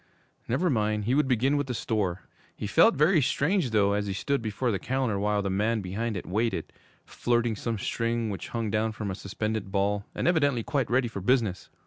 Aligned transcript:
Never 0.47 0.67
mind, 0.71 1.05
he 1.05 1.13
would 1.13 1.27
begin 1.27 1.57
with 1.57 1.67
the 1.67 1.75
store. 1.75 2.23
He 2.55 2.65
felt 2.65 2.95
very 2.95 3.21
strange, 3.21 3.69
though, 3.69 3.93
as 3.93 4.07
he 4.07 4.13
stood 4.13 4.41
before 4.41 4.71
the 4.71 4.79
counter, 4.79 5.19
while 5.19 5.43
the 5.43 5.51
man 5.51 5.81
behind 5.81 6.17
it 6.17 6.25
waited, 6.25 6.73
flirting 7.05 7.55
some 7.55 7.77
string 7.77 8.31
which 8.31 8.47
hung 8.47 8.71
down 8.71 8.93
from 8.93 9.11
a 9.11 9.13
suspended 9.13 9.71
ball, 9.71 10.05
and 10.15 10.27
evidently 10.27 10.63
quite 10.63 10.89
ready 10.89 11.07
for 11.07 11.21
business. 11.21 11.69